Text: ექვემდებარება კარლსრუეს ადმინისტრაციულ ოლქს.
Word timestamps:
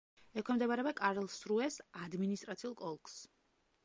ექვემდებარება 0.41 0.93
კარლსრუეს 0.99 1.77
ადმინისტრაციულ 2.05 2.73
ოლქს. 2.89 3.19